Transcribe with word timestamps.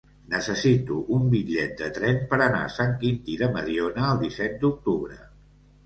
Necessito 0.33 0.95
un 1.17 1.27
bitllet 1.33 1.75
de 1.83 1.91
tren 1.99 2.19
per 2.33 2.39
anar 2.47 2.65
a 2.69 2.73
Sant 2.79 2.99
Quintí 3.05 3.39
de 3.45 3.53
Mediona 3.61 4.11
el 4.11 4.27
disset 4.27 4.63
d'octubre. 4.67 5.25